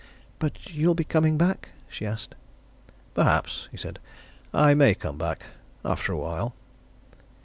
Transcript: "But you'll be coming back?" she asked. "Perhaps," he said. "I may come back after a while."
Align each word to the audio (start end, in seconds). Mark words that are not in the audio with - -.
"But 0.39 0.73
you'll 0.73 0.95
be 0.95 1.03
coming 1.03 1.37
back?" 1.37 1.69
she 1.87 2.07
asked. 2.07 2.33
"Perhaps," 3.13 3.67
he 3.69 3.77
said. 3.77 3.99
"I 4.51 4.73
may 4.73 4.95
come 4.95 5.19
back 5.19 5.43
after 5.85 6.11
a 6.11 6.17
while." 6.17 6.55